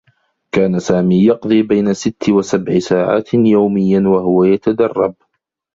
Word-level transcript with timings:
كان 0.51 0.79
سامي 0.79 1.25
يقضي 1.25 1.61
بين 1.63 1.93
ستّ 1.93 2.29
و 2.29 2.41
سبع 2.41 2.79
ساعات 2.79 3.33
يوميّا 3.33 3.99
و 3.99 4.17
هو 4.17 4.43
يتدرّب. 4.43 5.15